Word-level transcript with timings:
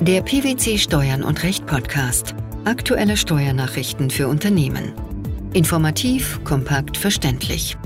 Der 0.00 0.22
PwC 0.22 0.78
Steuern 0.78 1.24
und 1.24 1.42
Recht 1.42 1.66
Podcast. 1.66 2.36
Aktuelle 2.64 3.16
Steuernachrichten 3.16 4.10
für 4.10 4.28
Unternehmen. 4.28 4.92
Informativ, 5.54 6.38
kompakt, 6.44 6.96
verständlich. 6.96 7.76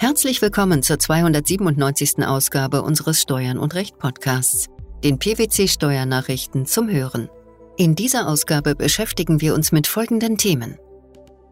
Herzlich 0.00 0.42
willkommen 0.42 0.82
zur 0.82 0.98
297. 0.98 2.26
Ausgabe 2.26 2.82
unseres 2.82 3.22
Steuern 3.22 3.56
und 3.56 3.76
Recht 3.76 3.98
Podcasts, 3.98 4.66
den 5.04 5.20
PwC 5.20 5.68
Steuernachrichten 5.68 6.66
zum 6.66 6.90
Hören. 6.90 7.28
In 7.76 7.94
dieser 7.94 8.26
Ausgabe 8.26 8.74
beschäftigen 8.74 9.40
wir 9.40 9.54
uns 9.54 9.70
mit 9.70 9.86
folgenden 9.86 10.38
Themen. 10.38 10.76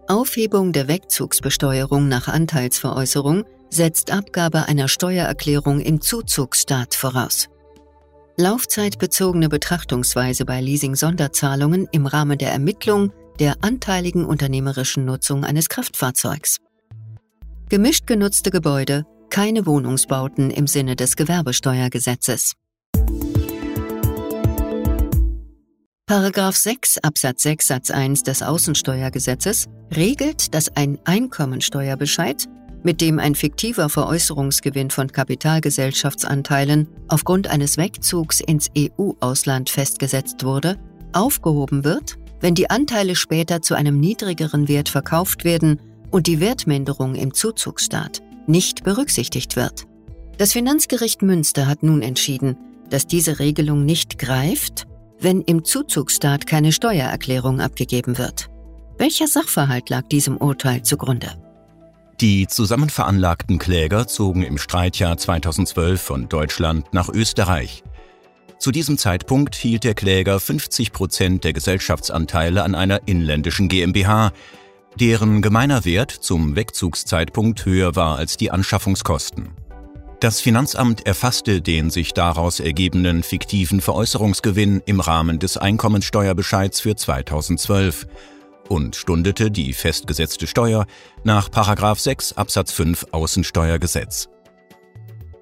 Aufhebung 0.09 0.73
der 0.73 0.89
Wegzugsbesteuerung 0.89 2.09
nach 2.09 2.27
Anteilsveräußerung 2.27 3.45
setzt 3.71 4.11
Abgabe 4.11 4.67
einer 4.67 4.89
Steuererklärung 4.89 5.81
im 5.81 6.01
Zuzugsstaat 6.01 6.97
voraus. 6.97 7.49
Laufzeitbezogene 8.39 9.49
Betrachtungsweise 9.49 10.45
bei 10.45 10.61
Leasing-Sonderzahlungen 10.61 11.89
im 11.91 12.05
Rahmen 12.07 12.37
der 12.37 12.53
Ermittlung 12.53 13.11
der 13.39 13.57
anteiligen 13.63 14.27
unternehmerischen 14.27 15.07
Nutzung 15.07 15.43
eines 15.43 15.71
Kraftfahrzeugs. 15.71 16.59
Gemischt 17.71 18.07
genutzte 18.07 18.51
Gebäude, 18.51 19.07
keine 19.31 19.65
Wohnungsbauten 19.65 20.51
im 20.51 20.67
Sinne 20.67 20.97
des 20.97 21.17
Gewerbesteuergesetzes. 21.17 22.53
Paragraph 26.05 26.57
6 26.57 26.99
Absatz 26.99 27.43
6 27.43 27.67
Satz 27.67 27.91
1 27.91 28.23
des 28.23 28.43
Außensteuergesetzes 28.43 29.67
regelt, 29.95 30.55
dass 30.55 30.77
ein 30.77 30.99
Einkommensteuerbescheid 31.05 32.45
mit 32.87 33.01
dem 33.01 33.19
ein 33.19 33.35
fiktiver 33.35 33.89
Veräußerungsgewinn 33.89 34.91
von 34.91 35.11
Kapitalgesellschaftsanteilen 35.11 36.87
aufgrund 37.09 37.49
eines 37.49 37.79
Wegzugs 37.79 38.41
ins 38.41 38.71
EU-Ausland 38.79 39.71
festgesetzt 39.71 40.45
wurde, 40.45 40.79
aufgehoben 41.13 41.83
wird, 41.83 42.17
wenn 42.41 42.55
die 42.55 42.71
Anteile 42.71 43.17
später 43.17 43.61
zu 43.61 43.75
einem 43.75 43.99
niedrigeren 43.99 44.69
Wert 44.69 44.89
verkauft 44.89 45.43
werden 45.45 45.81
und 46.13 46.29
die 46.29 46.39
Wertminderung 46.39 47.17
im 47.17 47.35
Zuzugsstaat 47.35 48.23
nicht 48.47 48.85
berücksichtigt 48.85 49.57
wird. 49.57 49.83
Das 50.39 50.53
Finanzgericht 50.53 51.23
Münster 51.23 51.67
hat 51.67 51.83
nun 51.83 52.03
entschieden, 52.03 52.57
dass 52.89 53.09
diese 53.09 53.41
Regelung 53.41 53.85
nicht 53.85 54.17
greift, 54.17 54.87
wenn 55.19 55.41
im 55.41 55.65
Zuzugsstaat 55.65 56.47
keine 56.47 56.71
Steuererklärung 56.71 57.61
abgegeben 57.61 58.17
wird. 58.17 58.49
Welcher 58.97 59.27
Sachverhalt 59.27 59.91
lag 59.91 60.07
diesem 60.07 60.37
Urteil 60.37 60.85
zugrunde? 60.85 61.46
Die 62.21 62.47
zusammenveranlagten 62.47 63.59
Kläger 63.59 64.07
zogen 64.07 64.43
im 64.43 64.57
Streitjahr 64.57 65.19
2012 65.19 66.01
von 66.01 66.29
Deutschland 66.31 66.87
nach 66.95 67.11
Österreich. 67.11 67.85
Zu 68.59 68.73
diesem 68.73 68.97
Zeitpunkt 68.97 69.55
hielt 69.55 69.85
der 69.85 69.93
Kläger 69.93 70.41
50 70.41 70.93
Prozent 70.93 71.45
der 71.45 71.53
Gesellschaftsanteile 71.53 72.63
an 72.63 72.75
einer 72.75 73.07
inländischen 73.07 73.69
GmbH, 73.69 74.33
deren 74.99 75.43
gemeiner 75.43 75.85
Wert 75.85 76.11
zum 76.11 76.57
Wegzugszeitpunkt 76.57 77.67
höher 77.67 77.97
war 77.97 78.17
als 78.17 78.39
die 78.39 78.51
Anschaffungskosten. 78.51 79.51
Das 80.21 80.41
Finanzamt 80.41 81.07
erfasste 81.07 81.61
den 81.61 81.91
sich 81.91 82.15
daraus 82.15 82.61
ergebenden 82.61 83.23
fiktiven 83.25 83.83
Veräußerungsgewinn 83.83 84.83
im 84.87 85.01
Rahmen 85.01 85.39
des 85.39 85.59
Einkommensteuerbescheids 85.59 86.81
für 86.81 86.97
2012 86.97 88.07
und 88.69 88.97
stundete 88.97 89.51
die 89.51 89.73
festgesetzte 89.73 90.47
Steuer 90.47 90.87
nach 91.25 91.49
6 91.51 92.35
Absatz 92.35 92.73
5 92.73 93.07
Außensteuergesetz. 93.13 94.29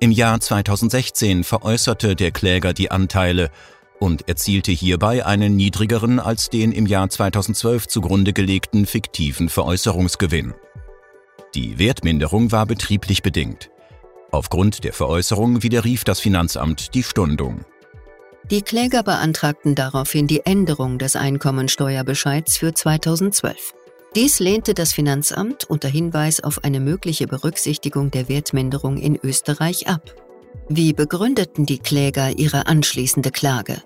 Im 0.00 0.10
Jahr 0.10 0.40
2016 0.40 1.44
veräußerte 1.44 2.16
der 2.16 2.30
Kläger 2.30 2.72
die 2.72 2.90
Anteile 2.90 3.50
und 4.00 4.28
erzielte 4.28 4.72
hierbei 4.72 5.24
einen 5.24 5.56
niedrigeren 5.56 6.20
als 6.20 6.50
den 6.50 6.72
im 6.72 6.86
Jahr 6.86 7.08
2012 7.08 7.88
zugrunde 7.88 8.32
gelegten 8.32 8.86
fiktiven 8.86 9.48
Veräußerungsgewinn. 9.48 10.54
Die 11.54 11.78
Wertminderung 11.78 12.52
war 12.52 12.66
betrieblich 12.66 13.22
bedingt. 13.22 13.70
Aufgrund 14.32 14.82
der 14.82 14.92
Veräußerung 14.92 15.62
widerrief 15.62 16.02
das 16.02 16.18
Finanzamt 16.18 16.94
die 16.94 17.04
Stundung. 17.04 17.64
Die 18.50 18.60
Kläger 18.60 19.02
beantragten 19.02 19.74
daraufhin 19.74 20.26
die 20.26 20.44
Änderung 20.44 20.98
des 20.98 21.16
Einkommensteuerbescheids 21.16 22.58
für 22.58 22.74
2012. 22.74 23.72
Dies 24.14 24.38
lehnte 24.38 24.74
das 24.74 24.92
Finanzamt 24.92 25.64
unter 25.64 25.88
Hinweis 25.88 26.40
auf 26.40 26.62
eine 26.62 26.78
mögliche 26.78 27.26
Berücksichtigung 27.26 28.10
der 28.10 28.28
Wertminderung 28.28 28.98
in 28.98 29.18
Österreich 29.22 29.88
ab. 29.88 30.14
Wie 30.68 30.92
begründeten 30.92 31.64
die 31.64 31.78
Kläger 31.78 32.38
ihre 32.38 32.66
anschließende 32.66 33.30
Klage? 33.30 33.82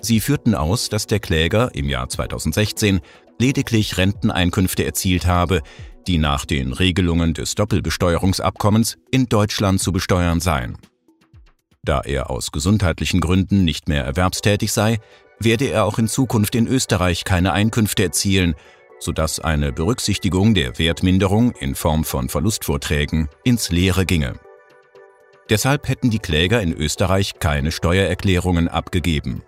Sie 0.00 0.20
führten 0.20 0.54
aus, 0.54 0.88
dass 0.88 1.06
der 1.06 1.20
Kläger 1.20 1.70
im 1.74 1.88
Jahr 1.88 2.08
2016 2.08 3.00
lediglich 3.38 3.98
Renteneinkünfte 3.98 4.84
erzielt 4.84 5.26
habe, 5.26 5.60
die 6.06 6.16
nach 6.16 6.46
den 6.46 6.72
Regelungen 6.72 7.34
des 7.34 7.54
Doppelbesteuerungsabkommens 7.54 8.96
in 9.10 9.26
Deutschland 9.26 9.80
zu 9.80 9.92
besteuern 9.92 10.40
seien. 10.40 10.78
Da 11.82 12.00
er 12.02 12.30
aus 12.30 12.52
gesundheitlichen 12.52 13.20
Gründen 13.20 13.64
nicht 13.64 13.88
mehr 13.88 14.04
erwerbstätig 14.04 14.72
sei, 14.72 14.98
werde 15.38 15.66
er 15.66 15.84
auch 15.84 15.98
in 15.98 16.08
Zukunft 16.08 16.54
in 16.54 16.66
Österreich 16.66 17.24
keine 17.24 17.52
Einkünfte 17.52 18.02
erzielen, 18.02 18.54
sodass 18.98 19.40
eine 19.40 19.72
Berücksichtigung 19.72 20.52
der 20.54 20.78
Wertminderung 20.78 21.52
in 21.52 21.74
Form 21.74 22.04
von 22.04 22.28
Verlustvorträgen 22.28 23.28
ins 23.44 23.70
Leere 23.70 24.04
ginge. 24.04 24.34
Deshalb 25.48 25.88
hätten 25.88 26.10
die 26.10 26.18
Kläger 26.18 26.60
in 26.60 26.72
Österreich 26.72 27.38
keine 27.40 27.72
Steuererklärungen 27.72 28.68
abgegeben. 28.68 29.42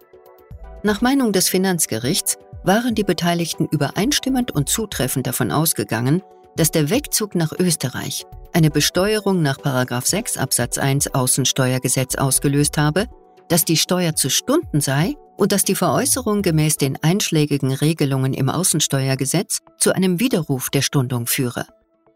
Nach 0.82 1.00
Meinung 1.00 1.32
des 1.32 1.48
Finanzgerichts 1.48 2.38
waren 2.64 2.94
die 2.94 3.04
Beteiligten 3.04 3.68
übereinstimmend 3.70 4.50
und 4.50 4.68
zutreffend 4.68 5.26
davon 5.26 5.52
ausgegangen, 5.52 6.22
dass 6.56 6.70
der 6.70 6.90
Wegzug 6.90 7.34
nach 7.34 7.52
Österreich 7.58 8.24
eine 8.52 8.70
Besteuerung 8.70 9.42
nach 9.42 9.58
6 10.04 10.36
Absatz 10.36 10.78
1 10.78 11.14
Außensteuergesetz 11.14 12.16
ausgelöst 12.16 12.78
habe, 12.78 13.06
dass 13.48 13.64
die 13.64 13.76
Steuer 13.76 14.14
zu 14.14 14.30
Stunden 14.30 14.80
sei 14.80 15.14
und 15.36 15.52
dass 15.52 15.64
die 15.64 15.74
Veräußerung 15.74 16.42
gemäß 16.42 16.76
den 16.76 16.96
einschlägigen 17.02 17.72
Regelungen 17.72 18.34
im 18.34 18.48
Außensteuergesetz 18.48 19.60
zu 19.78 19.92
einem 19.92 20.20
Widerruf 20.20 20.70
der 20.70 20.82
Stundung 20.82 21.26
führe. 21.26 21.66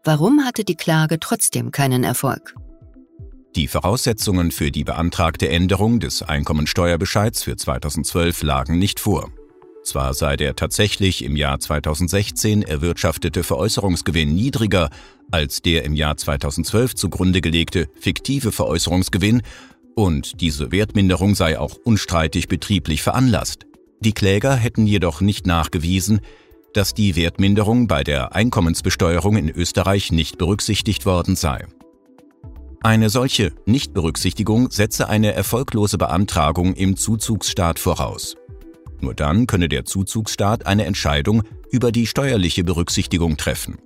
Warum 0.03 0.45
hatte 0.45 0.63
die 0.63 0.75
Klage 0.75 1.19
trotzdem 1.19 1.71
keinen 1.71 2.03
Erfolg? 2.03 2.55
Die 3.55 3.67
Voraussetzungen 3.67 4.51
für 4.51 4.71
die 4.71 4.83
beantragte 4.83 5.49
Änderung 5.49 5.99
des 5.99 6.21
Einkommensteuerbescheids 6.21 7.43
für 7.43 7.55
2012 7.55 8.43
lagen 8.43 8.77
nicht 8.77 8.99
vor. 8.99 9.31
Zwar 9.87 10.13
sei 10.13 10.35
der 10.35 10.53
tatsächlich 10.57 11.23
im 11.23 11.37
Jahr 11.37 11.61
2016 11.61 12.61
erwirtschaftete 12.61 13.41
Veräußerungsgewinn 13.41 14.35
niedriger 14.35 14.89
als 15.31 15.61
der 15.61 15.85
im 15.85 15.93
Jahr 15.93 16.17
2012 16.17 16.93
zugrunde 16.93 17.39
gelegte 17.39 17.87
fiktive 17.97 18.51
Veräußerungsgewinn 18.51 19.43
und 19.95 20.41
diese 20.41 20.73
Wertminderung 20.73 21.35
sei 21.35 21.57
auch 21.57 21.77
unstreitig 21.85 22.49
betrieblich 22.49 23.01
veranlasst. 23.01 23.65
Die 24.01 24.11
Kläger 24.11 24.57
hätten 24.57 24.87
jedoch 24.87 25.21
nicht 25.21 25.47
nachgewiesen, 25.47 26.19
dass 26.73 26.93
die 26.93 27.15
Wertminderung 27.15 27.87
bei 27.87 28.03
der 28.03 28.35
Einkommensbesteuerung 28.35 29.37
in 29.37 29.49
Österreich 29.49 30.11
nicht 30.11 30.37
berücksichtigt 30.37 31.05
worden 31.05 31.37
sei. 31.37 31.65
Eine 32.83 33.09
solche 33.09 33.53
Nichtberücksichtigung 33.65 34.69
setze 34.69 35.07
eine 35.07 35.31
erfolglose 35.31 35.97
Beantragung 35.97 36.73
im 36.73 36.97
Zuzugsstaat 36.97 37.79
voraus. 37.79 38.35
Nur 39.01 39.13
dann 39.13 39.47
könne 39.47 39.69
der 39.69 39.85
Zuzugsstaat 39.85 40.65
eine 40.65 40.85
Entscheidung 40.85 41.43
über 41.71 41.91
die 41.91 42.07
steuerliche 42.07 42.63
Berücksichtigung 42.63 43.37
treffen. 43.37 43.77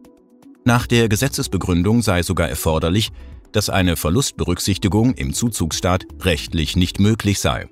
Nach 0.64 0.88
der 0.88 1.10
Gesetzesbegründung 1.10 2.02
sei 2.02 2.24
sogar 2.24 2.48
erforderlich, 2.48 3.12
dass 3.52 3.70
eine 3.70 3.98
Verlustberücksichtigung 3.98 5.14
im 5.16 5.34
Zuzugsstaat 5.34 6.06
rechtlich 6.22 6.76
nicht 6.76 7.00
möglich 7.00 7.40
sei. 7.40 7.68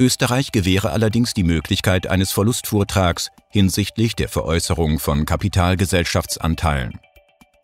Österreich 0.00 0.50
gewähre 0.50 0.90
allerdings 0.90 1.34
die 1.34 1.44
Möglichkeit 1.44 2.08
eines 2.08 2.32
Verlustvortrags 2.32 3.28
hinsichtlich 3.48 4.16
der 4.16 4.28
Veräußerung 4.28 4.98
von 4.98 5.24
Kapitalgesellschaftsanteilen. 5.24 6.98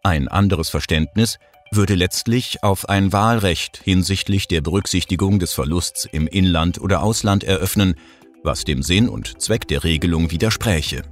Ein 0.05 0.29
anderes 0.29 0.69
Verständnis 0.69 1.39
würde 1.73 1.95
letztlich 1.95 2.63
auf 2.63 2.89
ein 2.89 3.13
Wahlrecht 3.13 3.81
hinsichtlich 3.83 4.49
der 4.49 4.61
Berücksichtigung 4.61 5.39
des 5.39 5.53
Verlusts 5.53 6.05
im 6.05 6.27
Inland 6.27 6.81
oder 6.81 7.03
Ausland 7.03 7.45
eröffnen, 7.45 7.95
was 8.43 8.65
dem 8.65 8.83
Sinn 8.83 9.09
und 9.09 9.41
Zweck 9.41 9.69
der 9.69 9.85
Regelung 9.85 10.31
widerspräche. 10.31 11.03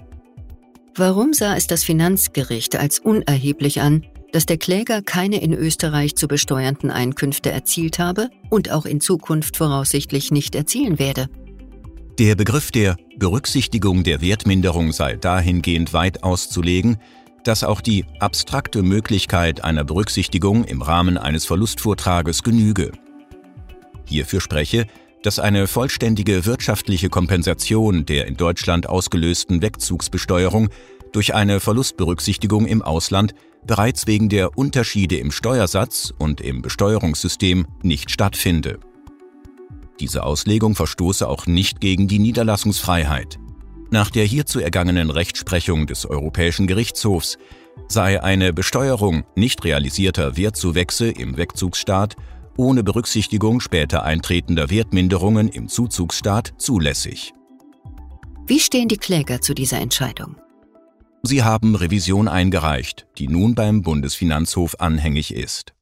Warum 0.95 1.33
sah 1.33 1.57
es 1.57 1.67
das 1.67 1.85
Finanzgericht 1.85 2.77
als 2.77 2.99
unerheblich 2.99 3.81
an, 3.81 4.05
dass 4.33 4.47
der 4.47 4.59
Kläger 4.59 5.01
keine 5.03 5.41
in 5.41 5.53
Österreich 5.53 6.17
zu 6.17 6.29
besteuernden 6.29 6.91
Einkünfte 6.91 7.51
erzielt 7.51 7.99
habe 7.99 8.31
und 8.51 8.71
auch 8.71 8.85
in 8.85 9.01
Zukunft 9.01 9.57
voraussichtlich 9.57 10.31
nicht 10.31 10.55
erzielen 10.55 10.99
werde? 10.99 11.29
Der 12.19 12.35
Begriff 12.35 12.73
der 12.73 12.97
Berücksichtigung 13.17 14.03
der 14.03 14.21
Wertminderung 14.21 14.93
sei 14.93 15.15
dahingehend 15.15 15.93
weit 15.93 16.25
auszulegen, 16.25 16.99
dass 17.45 17.63
auch 17.63 17.81
die 17.81 18.05
abstrakte 18.19 18.83
Möglichkeit 18.83 19.63
einer 19.63 19.85
Berücksichtigung 19.85 20.65
im 20.65 20.83
Rahmen 20.83 21.17
eines 21.17 21.45
Verlustvortrages 21.47 22.43
genüge. 22.43 22.91
hierfür 24.05 24.41
spreche, 24.41 24.87
dass 25.23 25.39
eine 25.39 25.67
vollständige 25.67 26.47
wirtschaftliche 26.47 27.09
Kompensation 27.09 28.07
der 28.07 28.27
in 28.27 28.37
Deutschland 28.37 28.89
ausgelösten 28.89 29.63
Wegzugsbesteuerung 29.63 30.69
durch 31.13 31.35
eine 31.35 31.61
Verlustberücksichtigung 31.61 32.67
im 32.67 32.83
Ausland 32.83 33.35
bereits 33.67 34.07
wegen 34.07 34.29
der 34.29 34.57
Unterschiede 34.57 35.17
im 35.17 35.31
Steuersatz 35.31 36.13
und 36.19 36.41
im 36.41 36.63
Besteuerungssystem 36.63 37.67
nicht 37.83 38.11
stattfinde. 38.11 38.79
Diese 40.01 40.23
Auslegung 40.23 40.77
verstoße 40.77 41.29
auch 41.29 41.47
nicht 41.47 41.81
gegen 41.81 42.07
die 42.07 42.21
Niederlassungsfreiheit. 42.21 43.39
Nach 43.91 44.11
der 44.11 44.25
hierzu 44.25 44.61
ergangenen 44.61 45.11
Rechtsprechung 45.11 45.87
des 45.87 46.07
Europäischen 46.07 46.67
Gerichtshofs 46.67 47.39
sei 47.89 48.23
eine 48.23 48.53
Besteuerung 48.53 49.25
nicht 49.35 49.65
realisierter 49.65 50.37
Wertzuwächse 50.37 51.11
im 51.11 51.37
Wegzugsstaat 51.37 52.17
ohne 52.59 52.83
Berücksichtigung 52.83 53.61
später 53.61 54.03
eintretender 54.03 54.69
Wertminderungen 54.69 55.49
im 55.49 55.69
Zuzugsstaat 55.69 56.53
zulässig. 56.59 57.33
Wie 58.47 58.61
stehen 58.61 58.89
die 58.89 58.97
Kläger 58.97 59.41
zu 59.41 59.55
dieser 59.55 59.79
Entscheidung? 59.79 60.37
Sie 61.23 61.43
haben 61.43 61.75
Revision 61.75 62.29
eingereicht, 62.29 63.07
die 63.19 63.29
nun 63.29 63.55
beim 63.55 63.83
Bundesfinanzhof 63.83 64.77
anhängig 64.79 65.35
ist. 65.35 65.75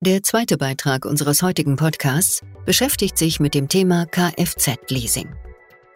Der 0.00 0.22
zweite 0.22 0.56
Beitrag 0.56 1.04
unseres 1.04 1.42
heutigen 1.42 1.76
Podcasts 1.76 2.42
beschäftigt 2.64 3.18
sich 3.18 3.40
mit 3.40 3.54
dem 3.54 3.68
Thema 3.68 4.06
Kfz-Leasing. 4.06 5.34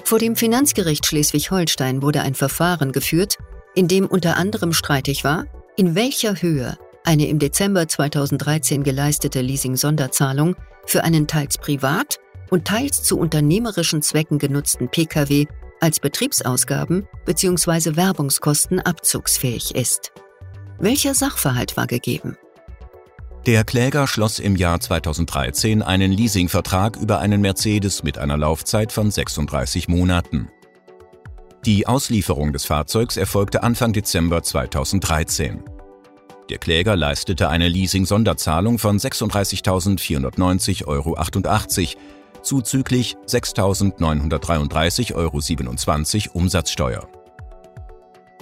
Vor 0.04 0.18
dem 0.18 0.36
Finanzgericht 0.36 1.06
Schleswig-Holstein 1.06 2.02
wurde 2.02 2.22
ein 2.22 2.34
Verfahren 2.34 2.92
geführt, 2.92 3.36
in 3.74 3.88
dem 3.88 4.06
unter 4.06 4.36
anderem 4.36 4.72
streitig 4.72 5.22
war, 5.22 5.46
in 5.76 5.94
welcher 5.94 6.42
Höhe 6.42 6.76
eine 7.10 7.26
im 7.26 7.40
Dezember 7.40 7.88
2013 7.88 8.84
geleistete 8.84 9.40
Leasing-Sonderzahlung 9.40 10.54
für 10.86 11.02
einen 11.02 11.26
teils 11.26 11.58
privat 11.58 12.20
und 12.50 12.66
teils 12.68 13.02
zu 13.02 13.18
unternehmerischen 13.18 14.00
Zwecken 14.00 14.38
genutzten 14.38 14.88
Pkw 14.88 15.46
als 15.80 15.98
Betriebsausgaben 15.98 17.08
bzw. 17.26 17.96
Werbungskosten 17.96 18.78
abzugsfähig 18.78 19.74
ist. 19.74 20.12
Welcher 20.78 21.14
Sachverhalt 21.14 21.76
war 21.76 21.88
gegeben? 21.88 22.36
Der 23.44 23.64
Kläger 23.64 24.06
schloss 24.06 24.38
im 24.38 24.54
Jahr 24.54 24.78
2013 24.78 25.82
einen 25.82 26.12
Leasingvertrag 26.12 26.96
über 26.96 27.18
einen 27.18 27.40
Mercedes 27.40 28.04
mit 28.04 28.18
einer 28.18 28.36
Laufzeit 28.36 28.92
von 28.92 29.10
36 29.10 29.88
Monaten. 29.88 30.48
Die 31.66 31.88
Auslieferung 31.88 32.52
des 32.52 32.66
Fahrzeugs 32.66 33.16
erfolgte 33.16 33.64
Anfang 33.64 33.92
Dezember 33.92 34.44
2013. 34.44 35.64
Der 36.50 36.58
Kläger 36.58 36.94
leistete 36.96 37.48
eine 37.48 37.68
Leasing-Sonderzahlung 37.68 38.78
von 38.80 38.98
36.490,88 38.98 40.84
Euro, 40.88 41.16
zuzüglich 42.42 43.16
6.933,27 43.28 45.14
Euro 45.14 45.38
Umsatzsteuer. 46.36 47.08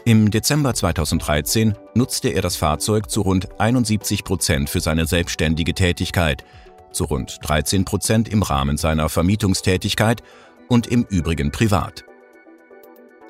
Im 0.07 0.31
Dezember 0.31 0.73
2013 0.73 1.75
nutzte 1.95 2.31
er 2.31 2.41
das 2.41 2.57
Fahrzeug 2.57 3.11
zu 3.11 3.21
rund 3.21 3.61
71 3.61 4.25
Prozent 4.25 4.71
für 4.71 4.81
seine 4.81 5.05
selbstständige 5.05 5.75
Tätigkeit, 5.75 6.45
zu 6.93 7.05
rund 7.05 7.37
13 7.43 7.85
Prozent 7.85 8.31
im 8.31 8.43
Rahmen 8.43 8.79
seiner 8.79 9.11
Vermietungstätigkeit 9.11 10.23
und 10.69 10.87
im 10.87 11.05
Übrigen 11.05 11.53
privat. 11.53 12.05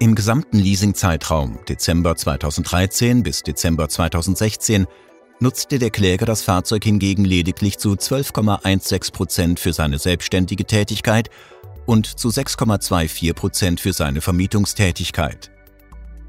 Im 0.00 0.14
gesamten 0.14 0.58
Leasingzeitraum 0.60 1.58
Dezember 1.68 2.14
2013 2.14 3.24
bis 3.24 3.42
Dezember 3.42 3.88
2016 3.88 4.86
nutzte 5.40 5.80
der 5.80 5.90
Kläger 5.90 6.24
das 6.24 6.42
Fahrzeug 6.42 6.84
hingegen 6.84 7.24
lediglich 7.24 7.78
zu 7.78 7.94
12,16 7.94 9.12
Prozent 9.12 9.58
für 9.58 9.72
seine 9.72 9.98
selbstständige 9.98 10.64
Tätigkeit 10.64 11.30
und 11.84 12.06
zu 12.06 12.28
6,24 12.28 13.34
Prozent 13.34 13.80
für 13.80 13.92
seine 13.92 14.20
Vermietungstätigkeit. 14.20 15.50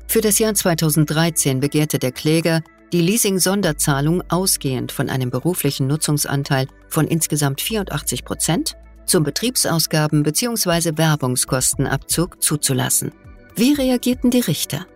Für 0.08 0.22
das 0.22 0.40
Jahr 0.40 0.56
2013 0.56 1.60
begehrte 1.60 2.00
der 2.00 2.12
Kläger 2.12 2.64
die 2.92 3.02
Leasing-Sonderzahlung 3.02 4.24
ausgehend 4.30 4.92
von 4.92 5.12
einem 5.12 5.30
beruflichen 5.30 5.86
Nutzungsanteil 5.86 6.66
von 6.88 7.08
insgesamt 7.08 7.62
84 7.62 8.26
Prozent 8.26 8.74
zum 9.06 9.24
Betriebsausgaben 9.24 10.24
bzw. 10.24 10.98
Werbungskostenabzug 10.98 12.42
zuzulassen. 12.42 13.12
Wie 13.60 13.74
reagierten 13.74 14.32
die 14.32 14.40
Richter? 14.40 14.88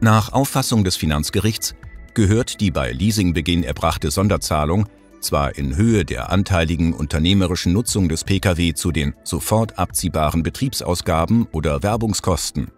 Nach 0.00 0.32
Auffassung 0.32 0.84
des 0.84 0.96
Finanzgerichts 0.96 1.74
gehört 2.14 2.60
die 2.60 2.70
bei 2.70 2.92
Leasingbeginn 2.92 3.64
erbrachte 3.64 4.10
Sonderzahlung 4.10 4.86
zwar 5.20 5.56
in 5.56 5.74
Höhe 5.74 6.04
der 6.04 6.30
anteiligen 6.30 6.92
unternehmerischen 6.92 7.72
Nutzung 7.72 8.08
des 8.08 8.24
Pkw 8.24 8.74
zu 8.74 8.92
den 8.92 9.14
sofort 9.24 9.78
abziehbaren 9.78 10.42
Betriebsausgaben 10.42 11.46
oder 11.52 11.82
Werbungskosten 11.82 12.70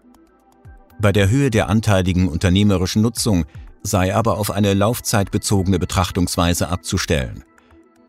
bei 0.99 1.13
der 1.13 1.29
Höhe 1.29 1.51
der 1.51 1.69
anteiligen 1.69 2.29
unternehmerischen 2.29 3.03
Nutzung 3.03 3.45
sei 3.83 4.15
aber 4.15 4.39
auf 4.39 4.51
eine 4.51 4.73
laufzeitbezogene 4.73 5.79
Betrachtungsweise 5.79 6.69
abzustellen. 6.69 7.45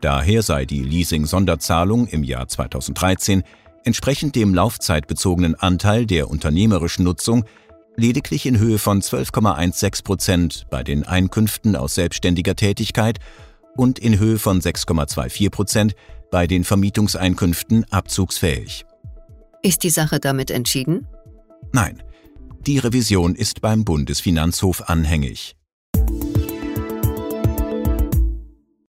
Daher 0.00 0.42
sei 0.42 0.64
die 0.64 0.82
Leasing-Sonderzahlung 0.82 2.06
im 2.06 2.24
Jahr 2.24 2.48
2013 2.48 3.42
entsprechend 3.84 4.34
dem 4.34 4.54
laufzeitbezogenen 4.54 5.54
Anteil 5.54 6.06
der 6.06 6.30
unternehmerischen 6.30 7.04
Nutzung 7.04 7.44
lediglich 7.96 8.46
in 8.46 8.58
Höhe 8.58 8.78
von 8.78 9.02
12,16 9.02 10.04
Prozent 10.04 10.66
bei 10.70 10.82
den 10.82 11.04
Einkünften 11.04 11.76
aus 11.76 11.94
selbstständiger 11.94 12.54
Tätigkeit 12.54 13.18
und 13.76 13.98
in 13.98 14.18
Höhe 14.18 14.38
von 14.38 14.60
6,24 14.60 15.50
Prozent 15.50 15.94
bei 16.30 16.46
den 16.46 16.64
Vermietungseinkünften 16.64 17.84
abzugsfähig. 17.90 18.84
Ist 19.62 19.82
die 19.82 19.90
Sache 19.90 20.20
damit 20.20 20.50
entschieden? 20.50 21.06
Nein, 21.72 22.02
die 22.66 22.78
Revision 22.78 23.34
ist 23.34 23.60
beim 23.60 23.84
Bundesfinanzhof 23.84 24.88
anhängig. 24.88 25.56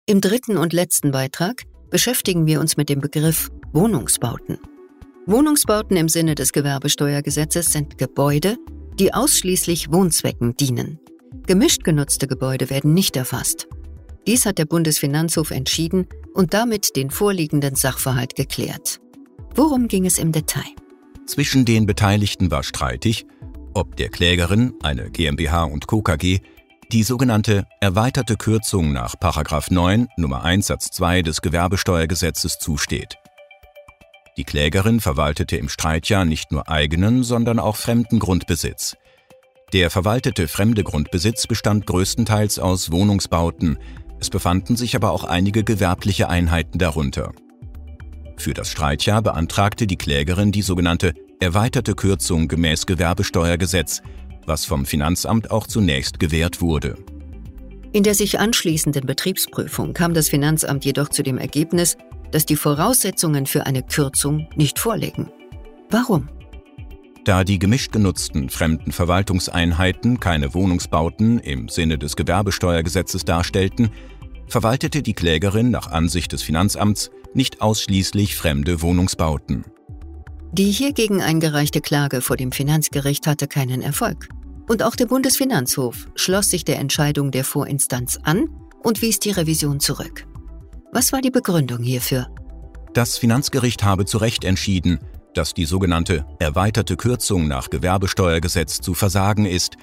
Im 0.06 0.20
dritten 0.20 0.56
und 0.56 0.72
letzten 0.72 1.10
Beitrag 1.10 1.62
beschäftigen 1.90 2.46
wir 2.46 2.60
uns 2.60 2.76
mit 2.76 2.88
dem 2.88 3.00
Begriff 3.00 3.50
Wohnungsbauten. 3.72 4.58
Wohnungsbauten 5.26 5.96
im 5.96 6.08
Sinne 6.08 6.34
des 6.34 6.52
Gewerbesteuergesetzes 6.52 7.66
sind 7.66 7.96
Gebäude, 7.96 8.56
die 8.98 9.14
ausschließlich 9.14 9.92
Wohnzwecken 9.92 10.56
dienen. 10.56 10.98
Gemischt 11.46 11.84
genutzte 11.84 12.26
Gebäude 12.26 12.70
werden 12.70 12.92
nicht 12.92 13.16
erfasst. 13.16 13.68
Dies 14.26 14.46
hat 14.46 14.58
der 14.58 14.64
Bundesfinanzhof 14.64 15.52
entschieden 15.52 16.08
und 16.34 16.54
damit 16.54 16.96
den 16.96 17.10
vorliegenden 17.10 17.76
Sachverhalt 17.76 18.34
geklärt. 18.34 19.00
Worum 19.54 19.86
ging 19.86 20.06
es 20.06 20.18
im 20.18 20.32
Detail? 20.32 20.70
Zwischen 21.26 21.64
den 21.64 21.86
Beteiligten 21.86 22.50
war 22.50 22.64
streitig, 22.64 23.24
ob 23.74 23.96
der 23.96 24.08
Klägerin, 24.08 24.74
eine 24.82 25.08
GmbH 25.10 25.64
und 25.64 25.86
Co. 25.86 26.02
KG, 26.02 26.40
die 26.90 27.04
sogenannte 27.04 27.64
erweiterte 27.80 28.36
Kürzung 28.36 28.92
nach 28.92 29.14
9 29.70 30.08
Nummer 30.16 30.42
1 30.42 30.66
Satz 30.66 30.90
2 30.90 31.22
des 31.22 31.40
Gewerbesteuergesetzes 31.42 32.58
zusteht. 32.58 33.21
Die 34.36 34.44
Klägerin 34.44 35.00
verwaltete 35.00 35.56
im 35.56 35.68
Streitjahr 35.68 36.24
nicht 36.24 36.52
nur 36.52 36.68
eigenen, 36.68 37.22
sondern 37.22 37.58
auch 37.58 37.76
fremden 37.76 38.18
Grundbesitz. 38.18 38.96
Der 39.72 39.90
verwaltete 39.90 40.48
fremde 40.48 40.84
Grundbesitz 40.84 41.46
bestand 41.46 41.86
größtenteils 41.86 42.58
aus 42.58 42.90
Wohnungsbauten, 42.92 43.78
es 44.20 44.30
befanden 44.30 44.76
sich 44.76 44.94
aber 44.94 45.10
auch 45.10 45.24
einige 45.24 45.64
gewerbliche 45.64 46.28
Einheiten 46.28 46.78
darunter. 46.78 47.32
Für 48.36 48.54
das 48.54 48.70
Streitjahr 48.70 49.20
beantragte 49.22 49.86
die 49.86 49.96
Klägerin 49.96 50.52
die 50.52 50.62
sogenannte 50.62 51.12
erweiterte 51.40 51.94
Kürzung 51.94 52.48
gemäß 52.48 52.86
Gewerbesteuergesetz, 52.86 54.00
was 54.46 54.64
vom 54.64 54.86
Finanzamt 54.86 55.50
auch 55.50 55.66
zunächst 55.66 56.20
gewährt 56.20 56.60
wurde. 56.60 56.96
In 57.92 58.02
der 58.02 58.14
sich 58.14 58.38
anschließenden 58.38 59.06
Betriebsprüfung 59.06 59.92
kam 59.92 60.14
das 60.14 60.28
Finanzamt 60.30 60.84
jedoch 60.84 61.08
zu 61.08 61.22
dem 61.22 61.36
Ergebnis, 61.36 61.96
dass 62.32 62.46
die 62.46 62.56
Voraussetzungen 62.56 63.46
für 63.46 63.66
eine 63.66 63.82
Kürzung 63.82 64.48
nicht 64.56 64.78
vorliegen. 64.78 65.30
Warum? 65.90 66.28
Da 67.24 67.44
die 67.44 67.60
gemischt 67.60 67.92
genutzten 67.92 68.50
fremden 68.50 68.90
Verwaltungseinheiten 68.90 70.18
keine 70.18 70.54
Wohnungsbauten 70.54 71.38
im 71.38 71.68
Sinne 71.68 71.96
des 71.96 72.16
Gewerbesteuergesetzes 72.16 73.24
darstellten, 73.24 73.90
verwaltete 74.48 75.02
die 75.02 75.14
Klägerin 75.14 75.70
nach 75.70 75.86
Ansicht 75.86 76.32
des 76.32 76.42
Finanzamts 76.42 77.10
nicht 77.32 77.62
ausschließlich 77.62 78.34
fremde 78.34 78.82
Wohnungsbauten. 78.82 79.64
Die 80.52 80.70
hiergegen 80.70 81.22
eingereichte 81.22 81.80
Klage 81.80 82.20
vor 82.20 82.36
dem 82.36 82.52
Finanzgericht 82.52 83.26
hatte 83.26 83.46
keinen 83.46 83.80
Erfolg. 83.80 84.28
Und 84.68 84.82
auch 84.82 84.96
der 84.96 85.06
Bundesfinanzhof 85.06 86.08
schloss 86.14 86.50
sich 86.50 86.64
der 86.64 86.78
Entscheidung 86.78 87.30
der 87.30 87.44
Vorinstanz 87.44 88.18
an 88.22 88.48
und 88.82 89.00
wies 89.00 89.18
die 89.18 89.30
Revision 89.30 89.80
zurück. 89.80 90.26
Was 90.94 91.10
war 91.10 91.22
die 91.22 91.30
Begründung 91.30 91.82
hierfür? 91.82 92.28
Das 92.92 93.16
Finanzgericht 93.16 93.82
habe 93.82 94.04
zu 94.04 94.18
Recht 94.18 94.44
entschieden, 94.44 94.98
dass 95.32 95.54
die 95.54 95.64
sogenannte 95.64 96.26
erweiterte 96.38 96.98
Kürzung 96.98 97.48
nach 97.48 97.70
Gewerbesteuergesetz 97.70 98.82
zu 98.82 98.92
versagen 98.92 99.46
ist, 99.46 99.78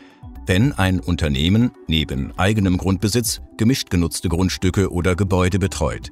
wenn 0.45 0.71
ein 0.71 0.99
Unternehmen 0.99 1.71
neben 1.87 2.37
eigenem 2.37 2.77
Grundbesitz 2.77 3.41
gemischt 3.57 3.89
genutzte 3.89 4.29
Grundstücke 4.29 4.91
oder 4.91 5.15
Gebäude 5.15 5.57
betreut. 5.57 6.11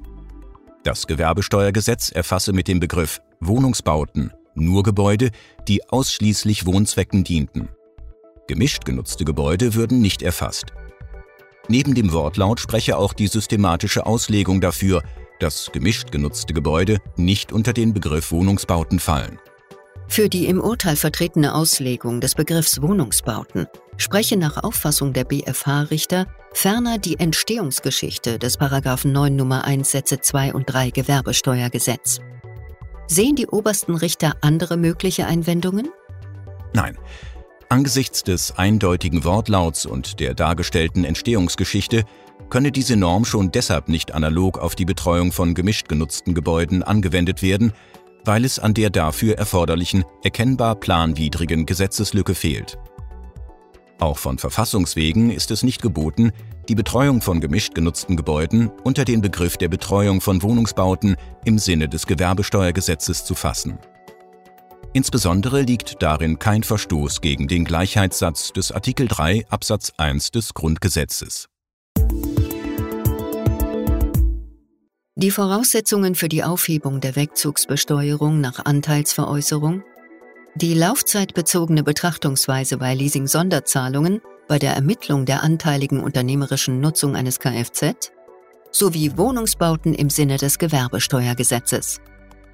Das 0.82 1.06
Gewerbesteuergesetz 1.06 2.10
erfasse 2.10 2.52
mit 2.52 2.66
dem 2.66 2.80
Begriff 2.80 3.20
Wohnungsbauten 3.38 4.32
nur 4.56 4.82
Gebäude, 4.82 5.30
die 5.68 5.88
ausschließlich 5.88 6.66
Wohnzwecken 6.66 7.22
dienten. 7.22 7.68
Gemischt 8.48 8.84
genutzte 8.84 9.24
Gebäude 9.24 9.74
würden 9.74 10.00
nicht 10.00 10.22
erfasst. 10.22 10.72
Neben 11.68 11.94
dem 11.94 12.12
Wortlaut 12.12 12.60
spreche 12.60 12.96
auch 12.96 13.12
die 13.12 13.26
systematische 13.26 14.06
Auslegung 14.06 14.60
dafür, 14.60 15.02
dass 15.38 15.70
gemischt 15.70 16.10
genutzte 16.10 16.54
Gebäude 16.54 16.98
nicht 17.16 17.52
unter 17.52 17.72
den 17.72 17.92
Begriff 17.92 18.32
Wohnungsbauten 18.32 18.98
fallen. 18.98 19.38
Für 20.08 20.30
die 20.30 20.46
im 20.46 20.60
Urteil 20.60 20.96
vertretene 20.96 21.54
Auslegung 21.54 22.22
des 22.22 22.34
Begriffs 22.34 22.80
Wohnungsbauten 22.80 23.66
spreche 23.98 24.38
nach 24.38 24.62
Auffassung 24.64 25.12
der 25.12 25.24
BFH-Richter 25.24 26.26
ferner 26.54 26.96
die 26.96 27.20
Entstehungsgeschichte 27.20 28.38
des 28.38 28.58
9 28.58 29.36
Nummer 29.36 29.64
1 29.64 29.90
Sätze 29.90 30.20
2 30.20 30.54
und 30.54 30.64
3 30.64 30.90
Gewerbesteuergesetz. 30.90 32.20
Sehen 33.06 33.36
die 33.36 33.46
obersten 33.46 33.94
Richter 33.94 34.36
andere 34.40 34.78
mögliche 34.78 35.26
Einwendungen? 35.26 35.88
Nein. 36.72 36.96
Angesichts 37.70 38.22
des 38.22 38.56
eindeutigen 38.56 39.24
Wortlauts 39.24 39.84
und 39.84 40.20
der 40.20 40.32
dargestellten 40.32 41.04
Entstehungsgeschichte 41.04 42.04
könne 42.48 42.72
diese 42.72 42.96
Norm 42.96 43.26
schon 43.26 43.52
deshalb 43.52 43.90
nicht 43.90 44.14
analog 44.14 44.56
auf 44.56 44.74
die 44.74 44.86
Betreuung 44.86 45.32
von 45.32 45.52
gemischt 45.52 45.86
genutzten 45.86 46.32
Gebäuden 46.32 46.82
angewendet 46.82 47.42
werden, 47.42 47.74
weil 48.24 48.46
es 48.46 48.58
an 48.58 48.72
der 48.72 48.88
dafür 48.88 49.36
erforderlichen, 49.36 50.04
erkennbar 50.24 50.76
planwidrigen 50.76 51.66
Gesetzeslücke 51.66 52.34
fehlt. 52.34 52.78
Auch 54.00 54.16
von 54.16 54.38
Verfassungswegen 54.38 55.30
ist 55.30 55.50
es 55.50 55.62
nicht 55.62 55.82
geboten, 55.82 56.32
die 56.70 56.74
Betreuung 56.74 57.20
von 57.20 57.38
gemischt 57.38 57.74
genutzten 57.74 58.16
Gebäuden 58.16 58.70
unter 58.82 59.04
den 59.04 59.20
Begriff 59.20 59.58
der 59.58 59.68
Betreuung 59.68 60.22
von 60.22 60.42
Wohnungsbauten 60.42 61.16
im 61.44 61.58
Sinne 61.58 61.86
des 61.90 62.06
Gewerbesteuergesetzes 62.06 63.26
zu 63.26 63.34
fassen. 63.34 63.78
Insbesondere 64.94 65.62
liegt 65.62 66.02
darin 66.02 66.38
kein 66.38 66.62
Verstoß 66.62 67.20
gegen 67.20 67.46
den 67.46 67.64
Gleichheitssatz 67.64 68.52
des 68.52 68.72
Artikel 68.72 69.06
3 69.06 69.46
Absatz 69.48 69.92
1 69.98 70.30
des 70.30 70.54
Grundgesetzes. 70.54 71.48
Die 75.16 75.30
Voraussetzungen 75.30 76.14
für 76.14 76.28
die 76.28 76.44
Aufhebung 76.44 77.00
der 77.00 77.16
Wegzugsbesteuerung 77.16 78.40
nach 78.40 78.64
Anteilsveräußerung, 78.64 79.82
die 80.54 80.74
laufzeitbezogene 80.74 81.82
Betrachtungsweise 81.82 82.78
bei 82.78 82.94
Leasing-Sonderzahlungen 82.94 84.22
bei 84.46 84.58
der 84.58 84.72
Ermittlung 84.72 85.26
der 85.26 85.42
anteiligen 85.42 86.00
unternehmerischen 86.00 86.80
Nutzung 86.80 87.14
eines 87.14 87.40
Kfz 87.40 88.12
sowie 88.70 89.16
Wohnungsbauten 89.16 89.94
im 89.94 90.08
Sinne 90.08 90.36
des 90.36 90.58
Gewerbesteuergesetzes. 90.58 92.00